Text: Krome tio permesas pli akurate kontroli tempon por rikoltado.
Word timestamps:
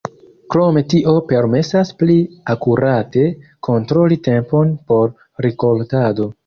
Krome 0.53 0.81
tio 0.93 1.13
permesas 1.31 1.91
pli 2.01 2.17
akurate 2.55 3.29
kontroli 3.71 4.21
tempon 4.31 4.77
por 4.91 5.17
rikoltado. 5.49 6.33